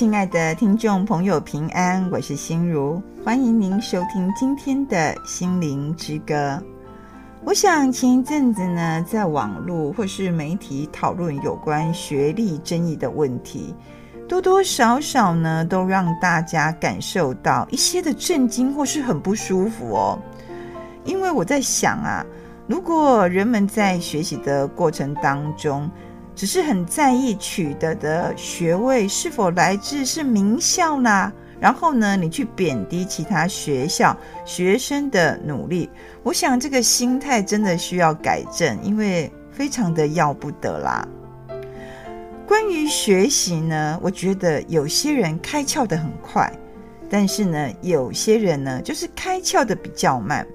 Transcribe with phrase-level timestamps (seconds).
[0.00, 6.58] 亲爱的听众朋友，平安，我是心如，欢迎您收听今天的心灵之歌。
[7.44, 13.74] 我想前一阵子呢，在网络或是媒体讨论有关学历争议的问题，
[14.26, 20.18] 多多少少呢，都让大家感受到一些的震惊或是很不舒服哦。
[21.04, 22.24] 因为我在想啊，
[22.66, 25.90] 如果人们在学习的过程当中，
[26.40, 31.30] 只是很在意取得的学位是否来自是名校呢？
[31.60, 35.90] 然后呢，你去贬低其他学校学生的努力，
[36.22, 41.06] 我想这个心态真的需要改正，因为非常的要不得啦。
[42.46, 46.50] 关于学习呢，我觉得有些人开窍得很快，
[47.10, 50.46] 但是呢，有些人呢就是开窍得比较慢。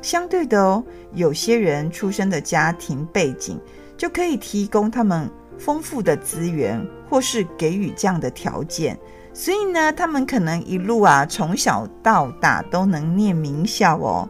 [0.00, 3.60] 相对的哦，有些人出生的家庭背景。
[4.00, 8.98] 就可以提供他们丰富的资源，或是给予这样的条件，
[9.34, 14.26] 所以呢，他们可能一路啊，从小到大都能念名校哦。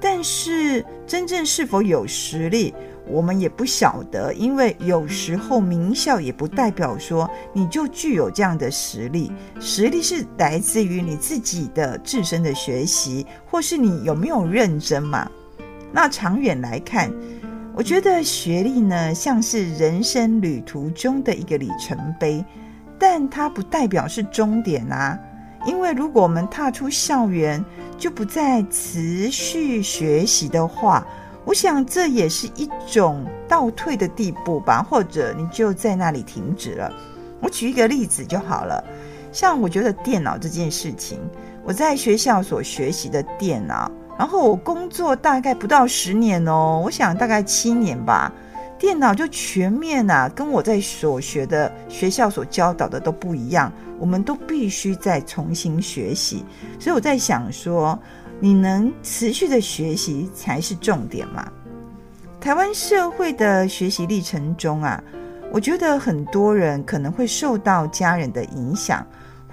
[0.00, 2.74] 但是，真正是否有实力，
[3.06, 15.30] 我们也不晓得，因为有时候名校也不代表说你就具有这样的实力，实力是来自于你自己的自身的学习，或是你有没有认真嘛。
[15.92, 17.08] 那长远来看。
[17.76, 22.44] 我觉得学历呢，像是人生旅途中的一个里程碑，
[23.00, 25.18] 但它不代表是终点啊。
[25.66, 27.62] 因为如果我们踏出校园
[27.98, 31.04] 就不再持续学习的话，
[31.44, 36.92] 我想这也是一种倒退的地步吧，或者你就在那里停止了。
[37.40, 38.82] 我举一个例子就好了，
[39.32, 41.18] 像我觉得电脑这件事情，
[41.64, 43.90] 我在学校所学习的电脑。
[44.18, 48.32] 然后我工作大概不到十年哦，我想大概七年吧，
[48.78, 56.44] 电脑就全面啊，跟我在所学的学校所教导的都不一样，我们都必须再重新学习。
[56.78, 57.98] 所以我在想说，
[58.38, 61.50] 你能持续的学习才是重点嘛。
[62.40, 65.02] 台湾社会的学习历程中啊，
[65.50, 69.04] 我觉得很多人可能会受到家人的影响。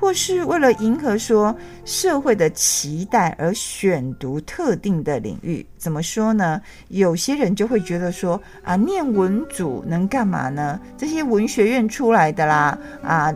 [0.01, 6.59] 或是为了迎合说社会的期待而选读特定的领域，怎么说呢？
[6.88, 10.81] 有些人就会觉得说啊，念文组能干嘛呢？
[10.97, 13.31] 这些文学院出来的啦，啊，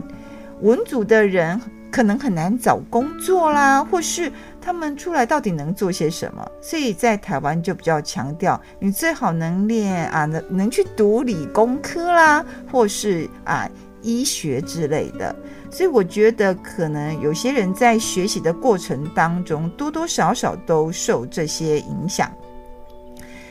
[0.60, 1.58] 文组的人
[1.92, 6.44] 可能很难找工作啦，或是他们出来到底能做些什么？
[6.60, 13.70] 所以在台湾就比较强调，你最好能练啊，能能去读理工科啦，或是啊。
[14.02, 15.34] 医学之类的，
[15.70, 22.30] 所以我觉得可能有些人在学习的过程当中，多多少少都受这些影响。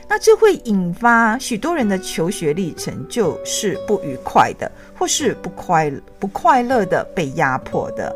[0.07, 8.15] 那这会引发许多人的求学历程就是不愉快的，或是不快不快乐的，被压迫的。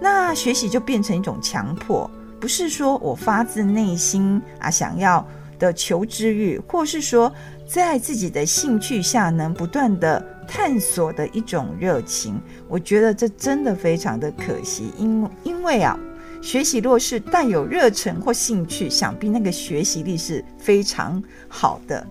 [0.00, 2.10] 那学习就变成一种强迫，
[2.40, 5.26] 不是说我发自内心啊想要
[5.58, 7.32] 的求知欲，或是说
[7.66, 10.24] 在自己的兴趣下能不断的。
[10.48, 15.96] 探索的一种热情，我觉得这真的非常的可惜，因因为啊，
[16.40, 22.04] 学习若是带有热忱或兴趣，想必那个学习力是非常好的。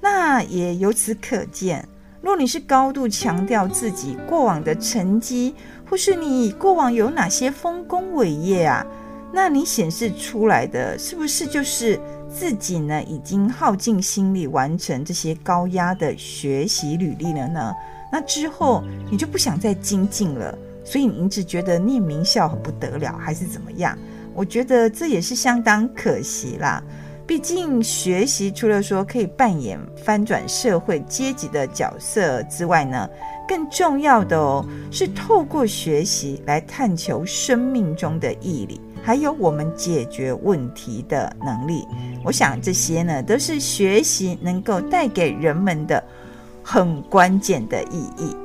[0.00, 1.88] 那也由此可见，
[2.20, 5.54] 若你是高度强调自己过往的成绩，
[5.88, 8.86] 或是你过往有哪些丰功伟业啊，
[9.32, 11.98] 那你显示出来的是不是就是？
[12.34, 17.74] 自己呢，已经耗尽心力完成这些高压的学习履历了呢？
[18.10, 23.96] 那之后你就不想再精进了，所以你一直觉得念名校很不得了，还是怎么样？
[24.34, 26.82] 我觉得这也是相当可惜啦。
[27.26, 33.08] 毕竟学习除了说可以扮演翻转社会阶级的角色之外呢，
[33.48, 38.80] 更重要的哦，是透过学习来探求生命中的毅力。
[39.02, 41.84] 还有我们解决问题的能力，
[42.24, 46.02] 我想这些呢，都是学习能够带给人们的
[46.62, 48.36] 很关键的意义。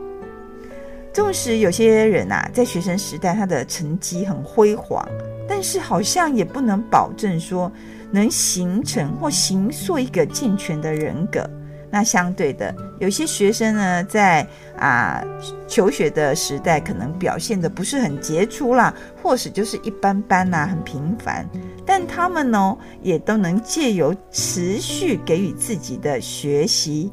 [1.14, 5.08] 纵使有些人啊，在学生时代他的成绩很辉煌，
[5.48, 7.72] 但是好像也不能保证说
[8.12, 11.48] 能形成或形塑一个健全的人格。
[11.98, 14.46] 那相对的，有些学生呢，在
[14.78, 15.24] 啊
[15.68, 21.44] 求学的时代，可能表现得不是很杰出啦，或是就是一般般啦，很平凡。
[21.88, 27.12] 但他们呢，也都能借由持续给予自己的学习，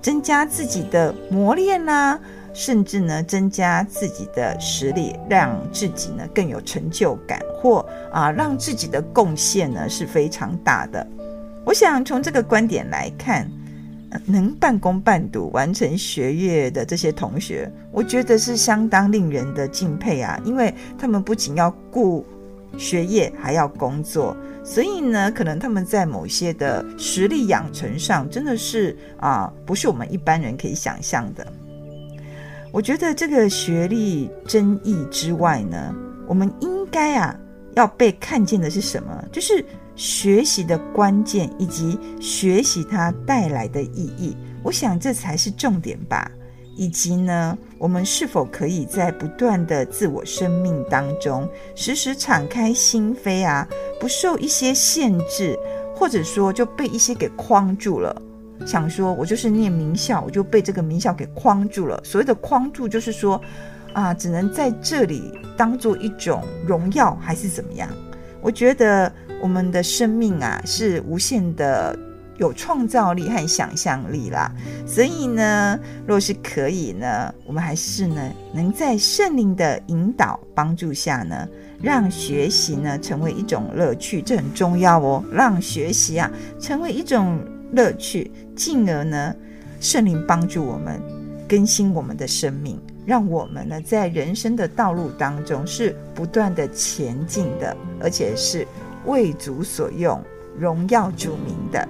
[0.00, 2.18] 增加自己的磨练啦，
[2.54, 11.06] 甚至呢，增加自己的实力，让自己呢更有成就感，或啊让自己的贡献呢是非常大的。
[11.66, 13.46] 我想从这个观点来看。
[14.26, 20.40] 能半工半读完成学业的这些同学，我觉得是相当令人的敬佩啊！
[20.44, 22.24] 因为他们不仅要顾
[22.78, 31.46] 学业，还要工作，所以呢，可能他们在某些的实力养成上，真的是啊，不是我们一般人可以想象的。
[32.72, 35.94] 我觉得这个学历争议之外呢，
[36.26, 37.36] 我们应该啊，
[37.74, 39.24] 要被看见的是什么？
[39.32, 39.64] 就是。
[39.96, 46.30] 学习的关键以及学习它带来的意义，我想这才是重点吧。
[46.76, 53.64] 以及呢，我们是否可以在不断的自我生命当中，时时敞开心扉啊，
[54.00, 55.56] 不受一些限制，
[55.94, 58.20] 或者说就被一些给框住了。
[58.66, 62.00] 想说我就是念名校，我就被这个名校给框住了。
[62.02, 63.40] 所谓的框住，就是说
[63.92, 67.88] 啊，只能在这里当做一种荣耀，还是怎么样？
[68.40, 69.12] 我觉得。
[69.44, 71.94] 我们的生命啊，是无限的
[72.38, 74.50] 有创造力和想象力啦。
[74.86, 81.46] 所以呢，若是可以呢，我们还是呢，能在圣灵的引导帮助下呢，
[81.82, 85.22] 让学习呢成为一种乐趣，这很重要哦。
[85.30, 87.38] 让学习啊成为一种
[87.72, 89.36] 乐趣，进而呢，
[89.78, 90.98] 圣灵帮助我们
[91.46, 98.66] 更新我们的生命，让我们呢在人生的道路当中是不断的前进的，而且是。
[99.06, 100.22] 为主所用，
[100.58, 101.88] 荣耀主名的。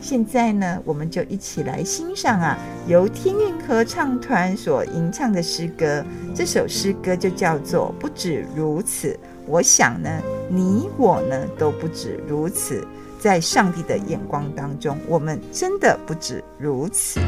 [0.00, 6.02] 现在呢，我们就一起来欣赏啊，由天韵合唱团所吟唱的诗歌。
[6.34, 9.08] 这首诗歌就叫做《不止如此》。
[9.46, 10.08] 我想呢，
[10.48, 12.82] 你我呢都不止如此，
[13.18, 17.20] 在上帝的眼光当中，我们真的不止如此。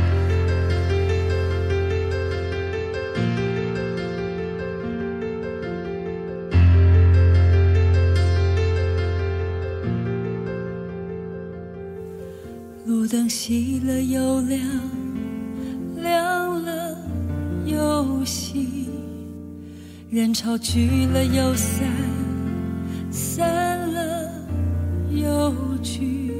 [13.12, 14.59] 灯熄了又亮，
[15.97, 16.97] 亮了
[17.67, 17.79] 又
[18.25, 18.87] 熄；
[20.09, 21.87] 人潮聚了又散，
[23.11, 24.32] 散了
[25.11, 26.32] 又聚。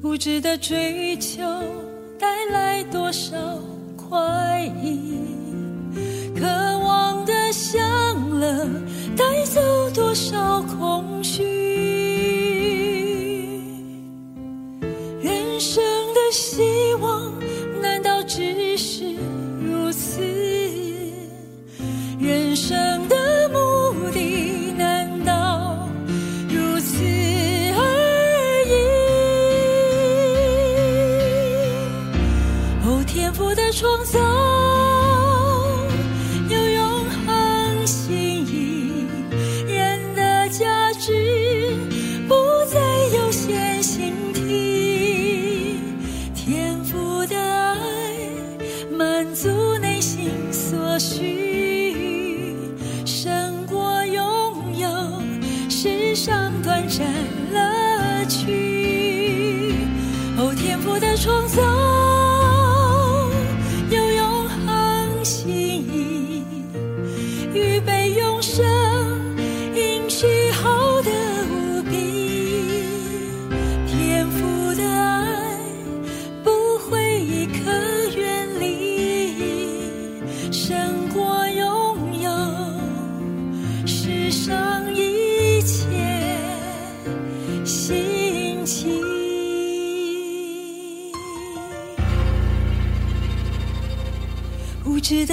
[0.00, 1.42] 无知的追求
[2.20, 3.36] 带来多少
[3.96, 5.18] 快意？
[6.36, 7.82] 渴望的享
[8.30, 8.64] 乐
[9.16, 9.60] 带走
[9.92, 11.23] 多少空
[56.26, 57.06] 像短暂
[57.52, 59.74] 乐趣。
[60.38, 61.93] 哦，天赋的创造。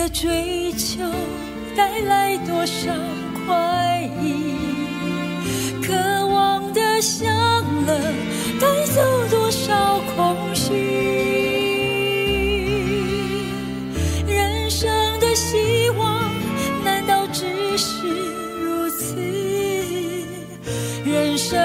[0.01, 1.03] 的追求
[1.77, 2.91] 带来多少
[3.45, 4.55] 快意？
[5.83, 5.93] 渴
[6.25, 7.31] 望的享
[7.85, 7.95] 乐
[8.59, 10.73] 带走多少空虚？
[14.25, 14.89] 人生
[15.19, 16.31] 的希望
[16.83, 17.45] 难道只
[17.77, 18.07] 是
[18.59, 19.15] 如此？
[21.05, 21.60] 人生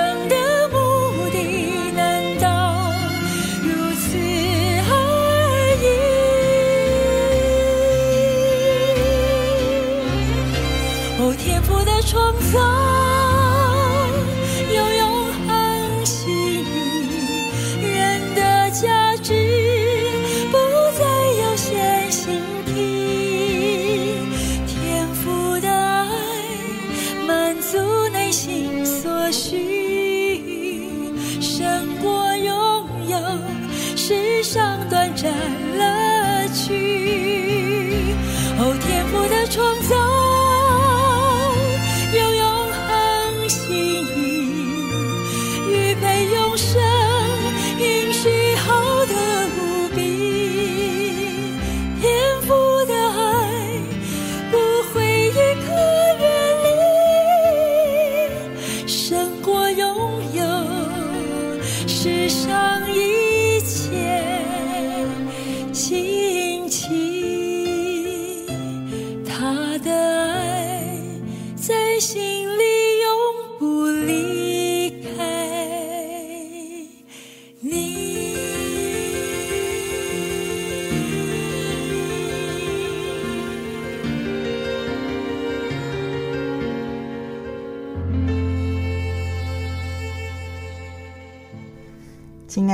[62.06, 63.15] 世上一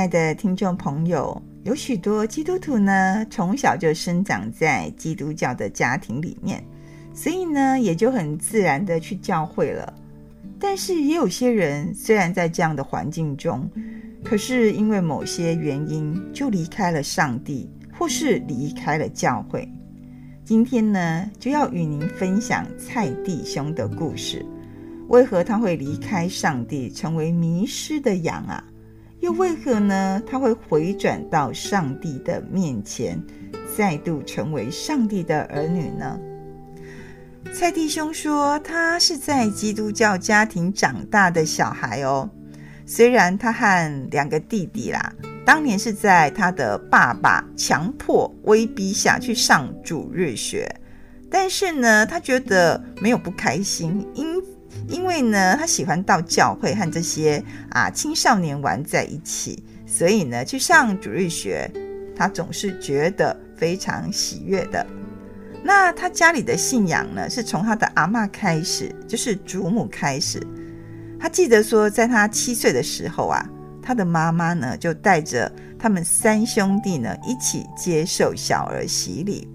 [0.03, 6.61] 亲爱的听众朋友，有许多基督徒呢，从小就生长在基督教的家庭里面，
[7.13, 9.93] 所以呢，也就很自然的去教会了。
[10.59, 13.65] 但是也有些人，虽然在这样的环境中，
[14.25, 19.65] 可是因为某些原因，就离开了上帝，或是离开了教会。
[20.43, 24.45] 今天呢，就要与您分享蔡弟兄的故事。
[25.07, 28.61] 为何他会离开上帝，成为迷失的羊啊？
[29.23, 30.21] 又为何呢？
[30.27, 33.17] 他会回转到上帝的面前，
[33.73, 36.19] 再度成为上帝的儿女呢？
[37.53, 42.29] 蔡弟兄说，他是在基督教家庭长大的小孩哦。
[42.85, 45.13] 虽然他和两个弟弟啦，
[45.45, 50.69] 当年是在他的爸爸强迫威逼下去上主日学，
[51.29, 54.43] 但是呢，他觉得没有不开心，因。
[54.87, 61.71] 因为呢，他喜欢到教会和这些啊青少年玩在一起，所以呢，去上主日学，
[62.15, 64.85] 他总是觉得非常喜悦的。
[65.63, 70.45] 那他家里的信仰呢，是从他的阿嬷开始，就是祖母开始。
[71.19, 73.49] 他记得说，在他七岁的时候啊，
[73.81, 75.49] 他的妈妈呢就带着
[75.79, 79.47] 他们三兄弟呢一起接受小儿洗礼。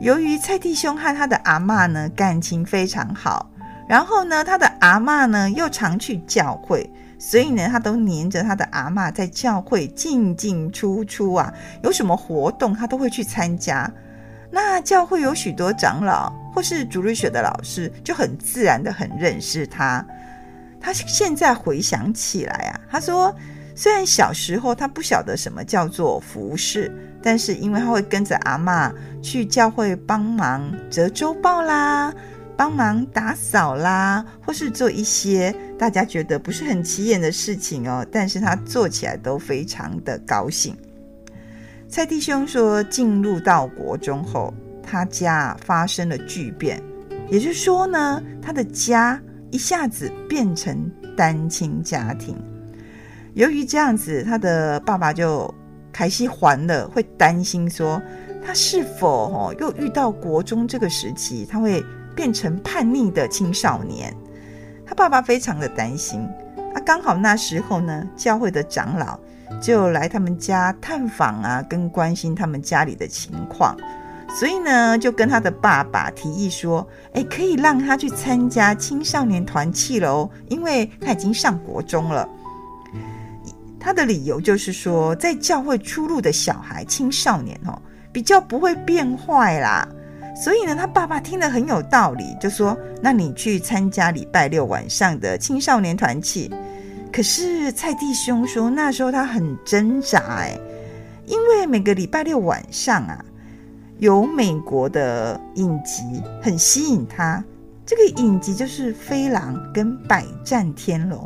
[0.00, 3.50] 由于蔡弟兄和他的阿嬷呢感情非常好。
[3.88, 11.52] 然后呢，他的阿嬷呢又常去教会，所以呢，他都黏着他的阿嬷在教会进进出出啊。
[11.82, 13.90] 有什么活动，他都会去参加。
[14.50, 20.04] 那教会有许多长老或是主日学的老师，就很自然的很认识他。
[20.80, 23.34] 他现在回想起来啊，他说，
[23.74, 26.90] 虽然小时候他不晓得什么叫做服侍，
[27.22, 28.92] 但是因为他会跟着阿嬷
[29.22, 32.12] 去教会帮忙折周报啦。
[32.58, 40.76] 帮忙打扫啦，或是做一些大家觉得不是很起眼的事情哦，但是他做起来都非常的高兴。
[41.88, 46.82] 蔡弟兄说，进入到国中后，他家发生了巨变，
[47.30, 49.22] 也就是说呢，他的家
[49.52, 52.36] 一下子变成单亲家庭。
[53.34, 55.54] 由于这样子，他的爸爸就
[55.92, 58.02] 开始还了，会担心说，
[58.44, 61.84] 他是否哦又遇到国中这个时期，他会。
[62.18, 64.12] 变成叛逆的青少年，
[64.84, 66.20] 他爸爸非常的担心。
[66.74, 69.16] 啊，刚好那时候呢，教会的长老
[69.62, 73.76] 就来他们家探访啊，跟关心他们家里的情况，
[74.36, 76.84] 所以呢，就跟他的爸爸提议说
[77.14, 82.28] ：“哎，可以让他去参加青少年团契了哦，因为他已经上国中了。”
[83.78, 89.86] 他的理由就是说，在教会出入的小孩、青少年哦，比较不会变坏啦。
[90.40, 96.48] 所以呢，他爸爸听了很有道理，就说：“那你去参加礼拜六晚上的青少年团契。”
[97.12, 100.56] 可是蔡弟兄说，那时候他很挣扎，哎，
[101.26, 103.24] 因为每个礼拜六晚上啊，
[103.98, 106.04] 有美国的影集
[106.40, 107.42] 很吸引他。
[107.84, 111.18] 这个影集就是《飞狼》跟《百战天龙》，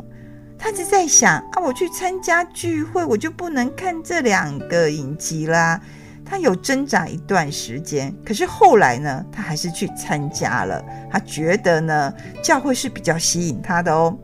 [0.57, 5.79] 他就在想啊，我去参加聚会，我就不能看这两个影集啦。
[6.25, 10.83] 他有挣扎一段时间，可是后来呢，他还是去参加了。
[11.11, 14.17] 他觉得呢，教会是比较吸引他的哦。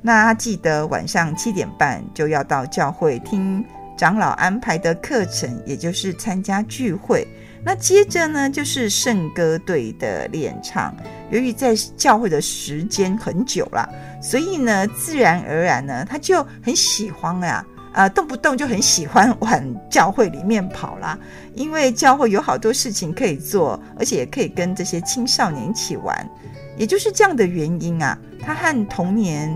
[0.00, 3.64] 那他记得晚上七点半就要到教会听
[3.96, 7.26] 长老安排的课程，也就是参加聚会。
[7.66, 10.94] 那接着呢，就是圣歌队的练唱。
[11.30, 13.88] 由于在教会的时间很久了，
[14.20, 17.54] 所以呢，自然而然呢，他就很喜欢呀。
[17.54, 21.18] 啊、呃，动不动就很喜欢往教会里面跑啦，
[21.54, 26.28] 因为教会有好多事情可以做，而且也可以跟这些青少年一起玩。
[26.76, 29.48] 也就是这样的原因啊，他和同年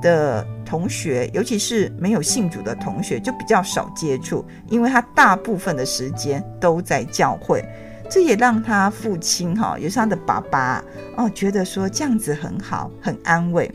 [0.00, 7.62] 的同学，尤其是没有信主的同学，就比较少接触，因为他大部分的时间都在教会。
[8.10, 10.82] 这也让他父亲哈，也是他的爸爸
[11.16, 13.70] 哦，觉得说这样子很好，很安慰。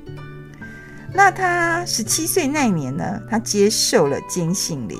[1.13, 4.97] 那他十七岁那年呢，他接受了坚信礼，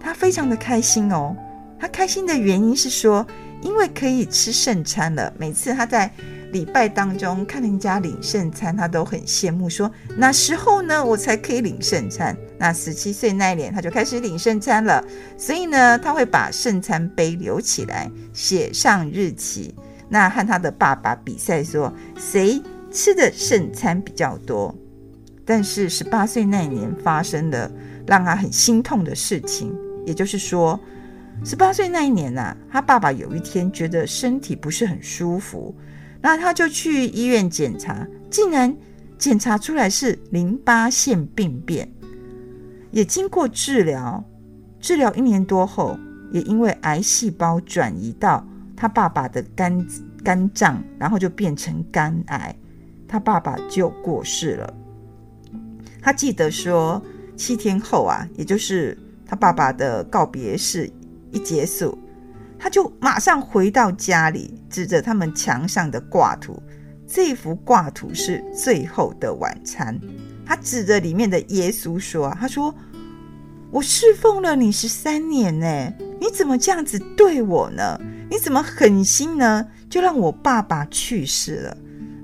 [0.00, 1.36] 他非常的开心哦。
[1.78, 3.26] 他开心的原因是说，
[3.60, 5.32] 因为可以吃圣餐了。
[5.36, 6.10] 每次他在
[6.52, 12.36] 礼拜当中看人家领圣餐，他都很羡慕说，说哪时候呢，我才可以领圣餐？
[12.58, 15.04] 那十七岁那一年，他就开始领圣餐了。
[15.36, 19.74] 所以呢，他会把圣餐杯留起来，写上日期，
[20.08, 24.74] 那和他的爸爸比赛说谁吃的圣餐比较多。
[25.44, 27.70] 但是十八岁那一年发生了
[28.06, 29.74] 让他很心痛的事情，
[30.06, 30.78] 也就是说，
[31.44, 35.74] 十八岁那一年呐、啊，他爸爸有一天觉得身体不是很舒服，
[36.20, 38.74] 那他就去医院检查，竟然
[39.18, 41.88] 检查出来是淋巴腺病变。
[42.90, 44.22] 也经过治疗，
[44.78, 45.98] 治疗一年多后，
[46.30, 48.46] 也因为癌细胞转移到
[48.76, 49.86] 他爸爸的肝
[50.22, 52.54] 肝脏，然后就变成肝癌，
[53.08, 54.74] 他爸爸就过世了。
[56.02, 57.00] 他记得说，
[57.36, 60.90] 七天后啊，也就是他爸爸的告别式
[61.30, 61.96] 一结束，
[62.58, 66.60] 他就马上回到家里，指着他们墙上的挂图，
[67.06, 69.98] 这幅挂图是最后的晚餐。
[70.44, 72.74] 他指着里面的耶稣说：“他说，
[73.70, 77.98] 我侍奉了你十三年呢，你怎么这样子对我呢？
[78.28, 79.66] 你怎么狠心呢？
[79.88, 81.76] 就让我爸爸去世了。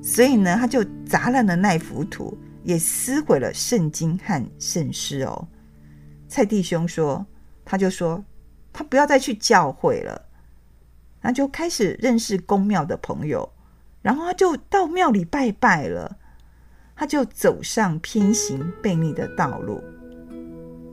[0.02, 2.37] 所以呢，他就砸烂了那幅图，
[2.68, 5.48] 也撕毁了圣经和圣诗哦。”
[6.28, 7.26] 蔡弟兄说
[7.64, 8.22] ：“他就说
[8.75, 10.26] 他不要再去教会了，
[11.22, 13.50] 他就开始认识宫庙的朋友，
[14.02, 16.18] 然后他就到庙里拜拜了。”
[16.94, 19.80] 他就走上偏行悖逆的道路。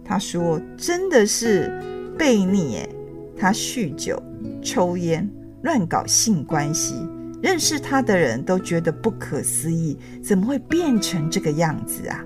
[0.06, 1.68] 他说：“真的是
[2.16, 2.90] 悖逆诶，
[3.36, 4.22] 他酗酒、
[4.64, 5.28] 抽烟、
[5.64, 6.94] 乱搞性关系，
[7.46, 12.26] 认识他的人都觉得不可思议，怎么会变成这个样子啊？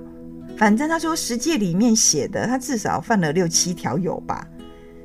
[0.55, 4.47] 反正他说十诫里面写的，他至少犯了六七条有吧。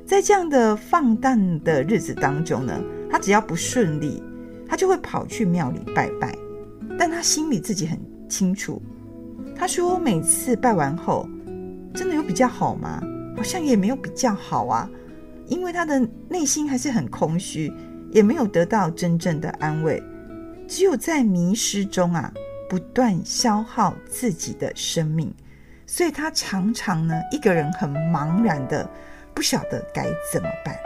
[0.05, 4.23] 在这样的放荡的日子当中呢，他只要不顺利，
[4.65, 6.33] 他就会跑去庙里拜拜，
[6.97, 8.81] 但他心里自己很。”清楚，
[9.55, 11.29] 他说每次拜完后，
[11.93, 12.99] 真的有比较好吗？
[13.37, 14.89] 好像也没有比较好啊，
[15.45, 17.71] 因为他的内心还是很空虚，
[18.11, 20.01] 也没有得到真正的安慰，
[20.67, 22.31] 只有在迷失中啊，
[22.69, 25.33] 不断消耗自己的生命，
[25.85, 28.89] 所以他常常呢，一个人很茫然的，
[29.33, 30.77] 不晓得该怎么办。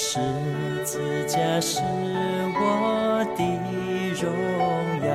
[0.00, 0.20] 十
[0.84, 1.80] 字架是
[2.54, 3.42] 我的
[4.14, 4.30] 荣
[5.02, 5.10] 耀，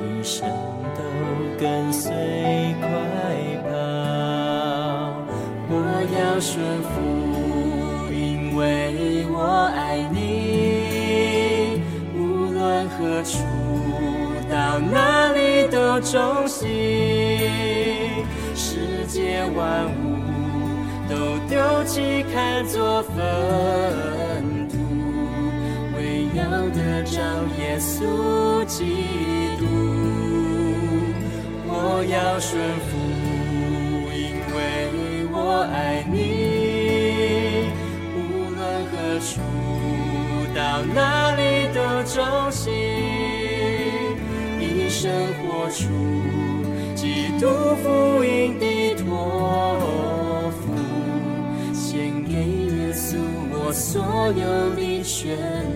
[0.00, 0.48] 一生
[0.96, 0.98] 都
[1.60, 2.10] 跟随
[2.80, 2.88] 快
[3.68, 3.68] 跑。
[5.68, 5.72] 我
[6.16, 9.36] 要顺服，因为我
[9.76, 9.78] 爱
[10.10, 11.82] 你。
[12.16, 12.18] 无
[12.54, 13.44] 论何处，
[14.50, 16.66] 到哪里都忠心。
[18.54, 20.05] 世界万物。
[21.56, 23.14] 有弃看作粪
[24.68, 24.76] 土，
[25.96, 27.16] 唯要得着
[27.58, 28.84] 耶稣基
[29.58, 29.64] 督。
[31.66, 32.88] 我要顺服，
[34.12, 34.58] 因为
[35.32, 36.14] 我爱你。
[38.12, 38.14] 无
[38.54, 39.40] 论何处，
[40.54, 40.60] 到
[40.94, 41.40] 哪里
[41.72, 42.64] 都忠心。
[44.60, 45.88] 一生活出
[46.94, 47.48] 基督
[47.82, 48.55] 福音。
[53.78, 55.75] 所有的全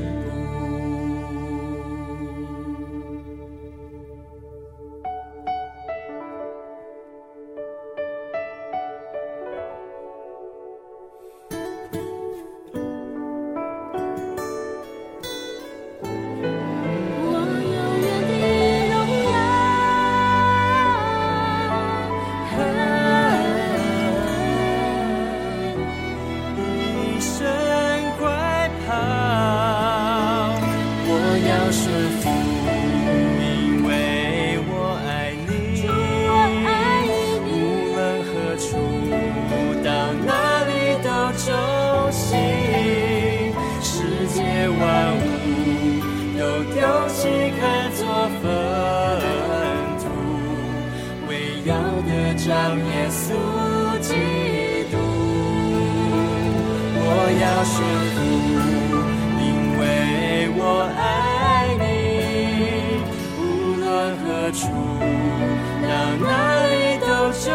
[64.50, 67.46] 何处，到哪里都忠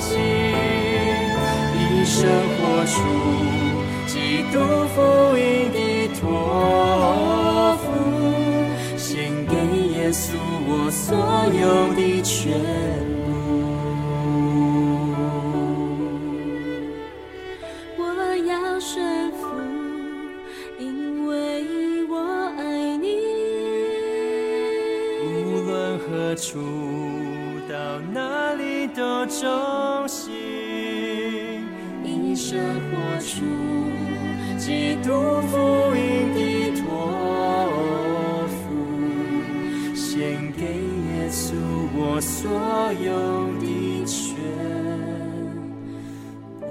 [0.00, 0.18] 心，
[1.78, 2.92] 一生活出
[4.08, 4.98] 基督福
[5.38, 5.78] 音的
[6.20, 7.86] 托付，
[8.96, 9.54] 献给
[9.96, 10.34] 耶稣
[10.66, 11.14] 我所
[11.54, 12.83] 有的全。
[29.40, 30.32] 忠心，
[32.04, 32.56] 一生
[32.90, 33.44] 活出
[34.56, 35.10] 基督
[35.48, 35.56] 福
[35.96, 36.38] 音的
[36.80, 36.86] 托
[38.48, 38.54] 付，
[39.92, 41.52] 献给耶稣
[41.96, 42.48] 我所
[43.02, 43.10] 有
[43.60, 44.14] 的全
[46.60, 46.64] 部。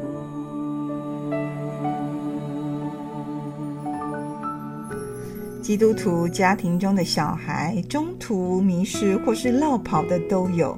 [5.61, 10.77] 基督徒家庭中的小孩中途迷失或是落跑的都有。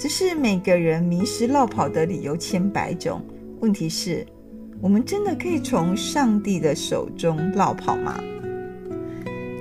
[0.00, 3.22] 只是每个人迷失落跑的理由千百种，
[3.60, 4.26] 问题是，
[4.80, 8.18] 我们真的可以从上帝的手中落跑吗？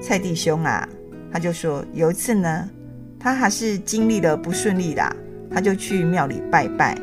[0.02, 0.88] 蔡弟兄啊，
[1.30, 2.70] 他就说有一次呢，
[3.20, 5.14] 他还是经历了不顺利的，
[5.52, 6.98] 他就去庙里拜拜。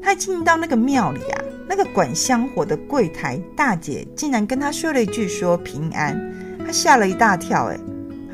[0.00, 6.18] 他进到那个庙里啊，那个管香火的柜台大姐竟然跟他说了一句说平安，
[6.64, 7.78] 他吓了一大跳，诶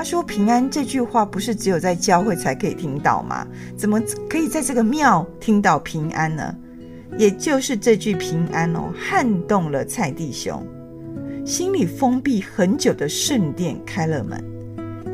[0.01, 3.47] 他说：“平安这句话不是只有在教会才可以听到吗？
[3.77, 6.57] 怎么可以在这个庙听到平安呢？
[7.19, 10.67] 也就是这句平安哦，撼动了蔡弟兄
[11.45, 14.43] 心里封闭很久的圣殿开了门。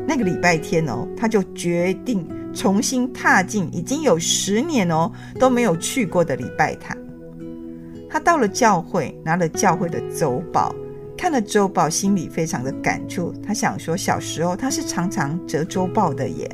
[0.07, 6.97] 那个礼拜天哦，他就决定重新踏进已经有十年哦都没有去过的礼拜堂。
[8.09, 10.73] 他到了教会，拿了教会的走宝。”
[11.17, 13.33] 看了周报，心里非常的感触。
[13.43, 16.49] 他想说，小时候他是常常折周报的耶。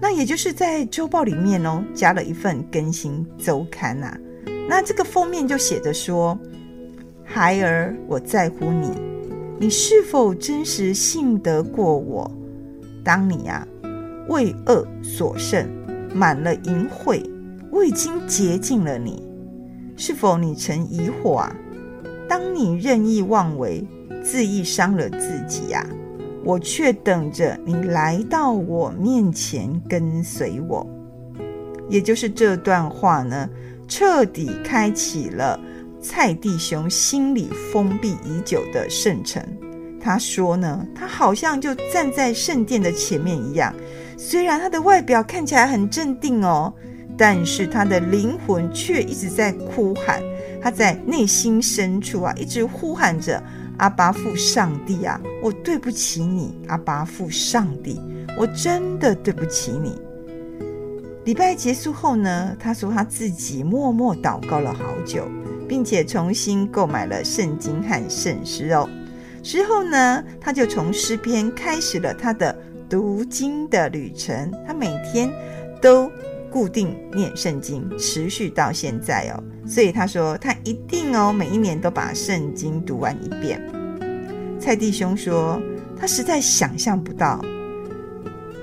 [0.00, 4.18] 那也就是在周报里面哦，加了一份更新周刊呐、啊。
[4.68, 6.38] 那这个封面就写着说
[7.24, 8.90] ：“孩儿，我在乎你，
[9.58, 12.30] 你是否真实信得过我？
[13.04, 13.66] 当你啊
[14.28, 15.66] 为恶所胜，
[16.14, 17.22] 满了淫秽，
[17.70, 19.22] 我已经洁净了你。
[19.96, 21.54] 是否你曾疑惑啊？”
[22.30, 23.84] 当你任意妄为，
[24.24, 25.90] 恣意伤了自己呀、啊，
[26.44, 30.86] 我却等着你来到我面前跟随我。
[31.88, 33.50] 也就是这段话呢，
[33.88, 35.58] 彻底开启了
[36.00, 39.42] 蔡弟兄心里封闭已久的圣城。
[40.00, 43.74] 他说呢，他好像就站在圣殿的前面一样，
[44.16, 46.72] 虽然他的外表看起来很镇定哦，
[47.18, 50.22] 但是他的灵魂却一直在哭喊。
[50.62, 53.42] 他在内心深处啊，一直呼喊着
[53.78, 58.00] ：“阿巴父上帝啊，我对不起你，阿巴父上帝，
[58.38, 60.00] 我真的对不起你。”
[61.24, 65.28] 礼拜结束后呢，他说他自己默默祷告了好久，
[65.68, 68.88] 并且重新购买了圣经和圣诗哦。
[69.42, 72.54] 之后呢，他就从诗篇开始了他的
[72.88, 74.50] 读经的旅程。
[74.66, 75.30] 他每天
[75.80, 76.10] 都
[76.50, 79.42] 固定念圣经，持续到现在哦。
[79.66, 83.60] 所以他说，他一定哦，每一年都把圣经读完一遍。
[84.58, 85.60] 蔡弟兄说，
[85.96, 87.40] 他实在想象不到，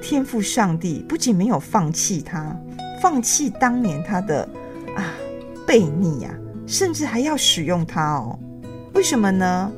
[0.02, 2.56] 天父上帝不仅没有放弃他，
[3.02, 4.48] 放弃当年他的
[4.96, 5.14] 啊
[5.66, 6.30] 悖逆呀，
[6.68, 8.38] 甚至还要使用他哦。
[8.94, 9.72] 为什么呢？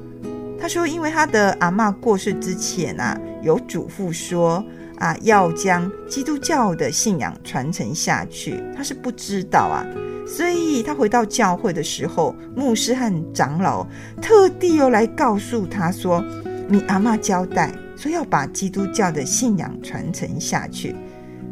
[0.59, 4.63] 他说，因为他的阿嬷过世之前啊，有嘱咐说
[4.99, 8.61] 啊，要将基督教的信仰传承下去。
[8.75, 9.85] 他是不知道啊。
[10.27, 13.87] 所以他回到教会的时候，牧师和长老
[14.21, 16.23] 特地又来告诉他说
[16.69, 20.95] ：“你阿嬷交代说要把基督教的信仰传承下去。”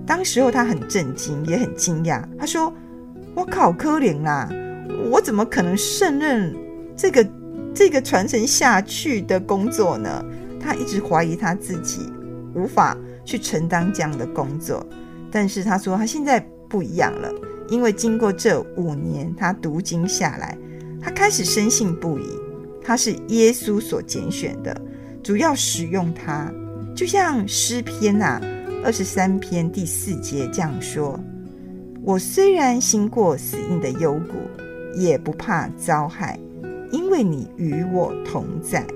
[0.05, 2.23] 当时候他很震惊，也很惊讶。
[2.37, 2.71] 他说
[3.33, 4.47] ：“我靠，可怜啦！
[5.09, 6.55] 我怎么可能胜任
[6.95, 7.27] 这个
[7.73, 10.23] 这个传承下去的工作呢？”
[10.61, 12.01] 他一直怀疑他自己
[12.53, 12.95] 无法
[13.27, 14.83] 去承担这样的工作。
[15.29, 17.31] 但是他说他现在不一样了。
[17.69, 20.57] 因为经过这五年，他读经下来，
[21.01, 22.23] 他开始深信不疑，
[22.81, 24.81] 他是耶稣所拣选的，
[25.21, 26.49] 主要使用他，
[26.95, 28.41] 就像诗篇啊
[28.85, 31.19] 二十三篇第四节这样说
[32.03, 34.37] ：“我虽然行过死荫的幽谷，
[34.95, 36.39] 也不怕遭害，
[36.89, 38.87] 因为你与我同在。”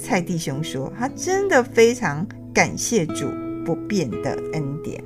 [0.00, 3.26] 蔡弟兄说，他真的非常感谢主
[3.68, 5.04] 不变的恩典。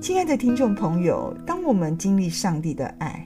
[0.00, 3.24] 亲爱的听众朋友，当我们经历上帝的爱，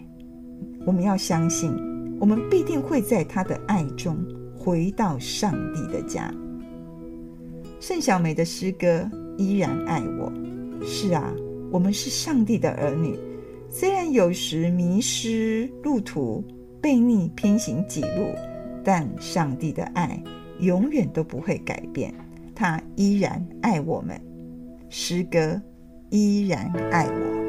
[0.85, 1.72] 我们要相信，
[2.20, 4.18] 我们必定会在他的爱中
[4.55, 6.31] 回到上帝的家。
[7.81, 10.31] 盛小梅的诗歌依然爱我。
[10.85, 11.33] 是啊，
[11.70, 13.18] 我们是上帝的儿女，
[13.70, 16.44] 虽然有时迷失路途、
[16.83, 18.35] 悖逆偏行己路，
[18.85, 20.22] 但上帝的爱
[20.61, 22.12] 永远都不会改变，
[22.55, 24.21] 他依然爱我们。
[24.88, 25.61] 诗歌
[26.11, 27.43] 依然爱我。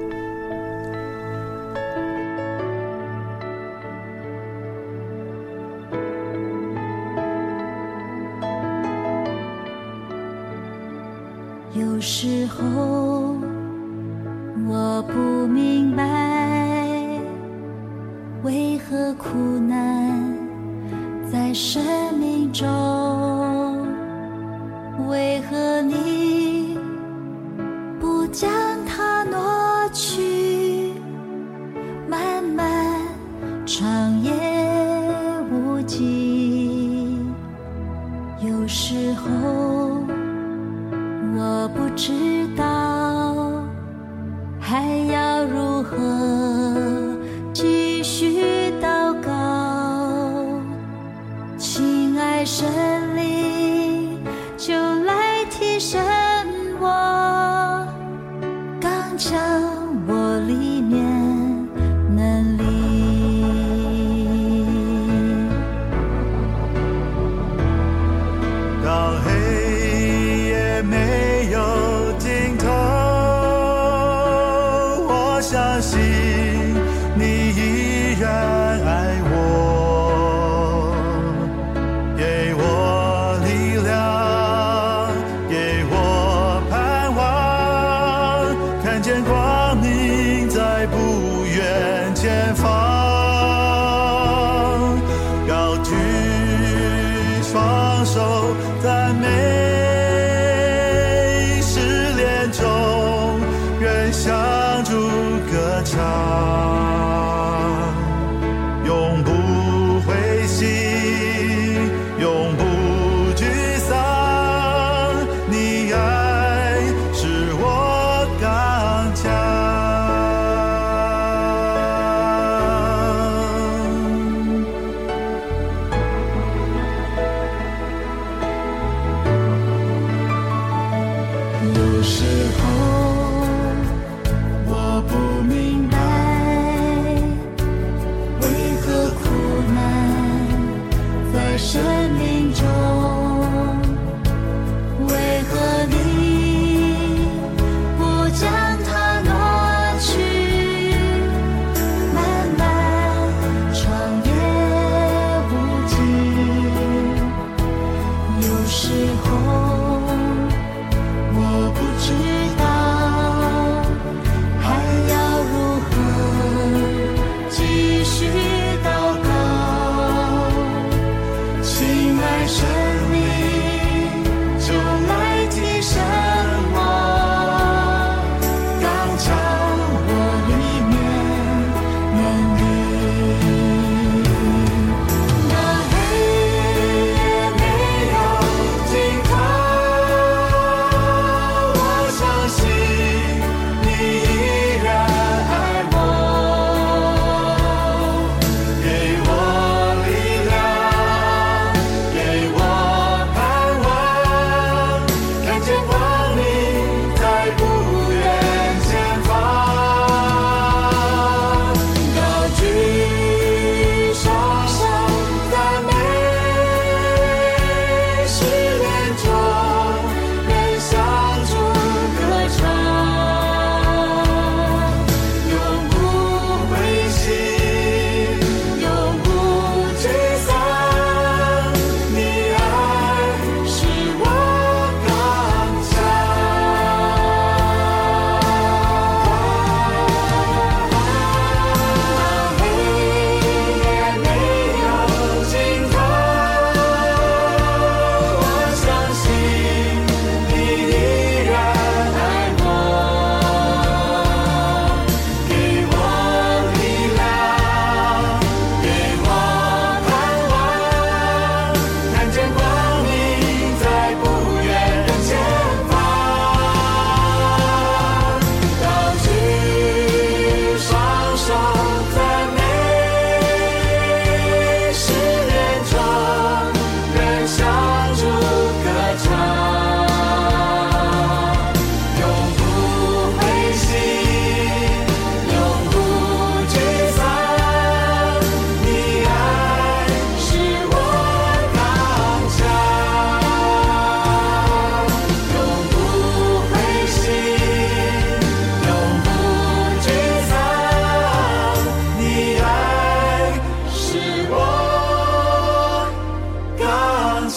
[59.18, 59.55] 刚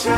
[0.00, 0.12] 亲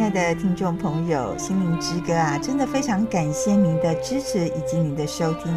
[0.00, 5.52] 爱的听众朋友，心灵之歌啊，真的非常感谢您的支持以及您的收听。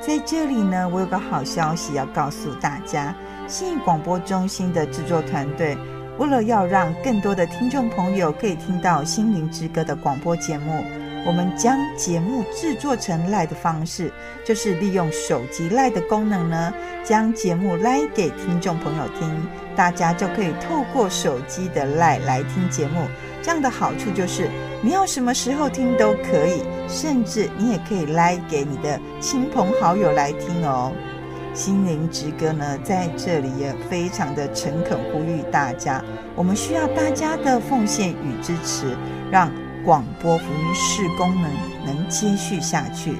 [0.00, 3.12] 在这里呢，我有个好消息要告诉大家。
[3.48, 5.76] 信义广播中心的制作团队，
[6.18, 10.82] 为了要让更多的听众朋友可以听到心灵之歌的广播节目。
[11.24, 14.12] 我们将节目制作成 LINE 的方式，
[14.44, 16.72] 就是利用手机 LINE 的功能呢，
[17.04, 19.30] 将节目 LINE 给听众朋友听，
[19.74, 23.06] 大家就可以透过手机的 LINE 来听节目。
[23.42, 24.48] 这样的好处就是，
[24.82, 30.92] 你要什么时候听都可以，甚至你也可以 LINE 给你的亲朋好友来听哦。
[31.56, 36.00] 心灵之歌呢，在这里也非常的诚恳呼吁大家，
[36.36, 38.96] 我们需要大家的奉献与支持，
[39.32, 39.50] 让。
[39.84, 41.48] 广播福音事功能
[41.84, 43.14] 能接续下去。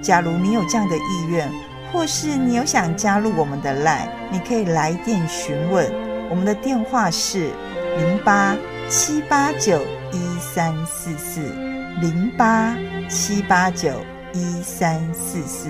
[0.00, 1.46] 假如你有这样的意愿，
[1.92, 5.86] 或是你有想加入我们的 LINE，你可以来电询问。
[6.30, 7.50] 我们的电话是
[7.98, 8.56] 零八
[8.88, 11.42] 七八九一三四四
[12.00, 12.74] 零八
[13.10, 13.90] 七八九
[14.32, 15.68] 一三四四。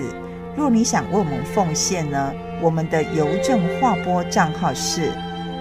[0.59, 5.09] 若你想为我们奉献呢，我们的邮政划拨账号是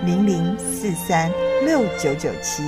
[0.05, 1.31] 零零四三
[1.65, 2.63] 六九九七。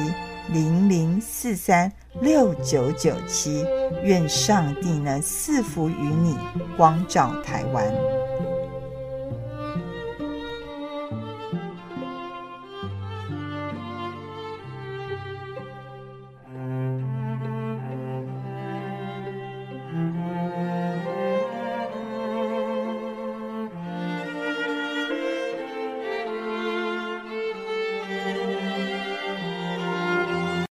[0.53, 3.65] 零零四三六九九七，
[4.03, 6.37] 愿上帝呢赐福于你，
[6.77, 8.20] 光照台湾。